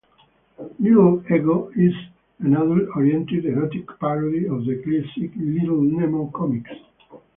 "Little 0.79 1.21
Ego" 1.31 1.69
is 1.75 1.93
an 2.39 2.55
adult-oriented, 2.55 3.45
erotic 3.45 3.87
parody 3.99 4.47
of 4.47 4.65
the 4.65 4.81
classic 4.83 5.29
"Little 5.37 5.79
Nemo" 5.83 6.31
comics. 6.33 6.71